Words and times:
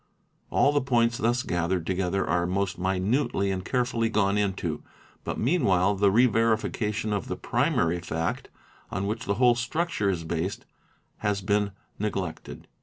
All 0.49 0.71
the 0.71 0.81
points 0.81 1.19
thus 1.19 1.43
gathered 1.43 1.85
together 1.85 2.25
are 2.25 2.47
most 2.47 2.79
minutely 2.79 3.51
and 3.51 3.63
carefully 3.63 4.09
gone 4.09 4.35
into, 4.35 4.81
but 5.23 5.37
meanwhile 5.37 5.93
the 5.93 6.09
re 6.09 6.25
verification 6.25 7.13
of 7.13 7.27
the 7.27 7.37
primary 7.37 7.99
fact 7.99 8.49
on 8.89 9.05
which 9.05 9.25
the 9.25 9.35
whole 9.35 9.53
structure 9.53 10.09
is 10.09 10.23
based 10.23 10.65
has 11.17 11.41
been 11.41 11.73
neg 11.99 12.17
lected. 12.17 12.67